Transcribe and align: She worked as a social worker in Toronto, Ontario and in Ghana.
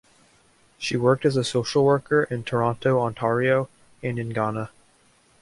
She 0.79 0.97
worked 0.97 1.25
as 1.25 1.37
a 1.37 1.43
social 1.43 1.85
worker 1.85 2.23
in 2.31 2.43
Toronto, 2.43 3.01
Ontario 3.01 3.69
and 4.01 4.17
in 4.17 4.29
Ghana. 4.31 4.71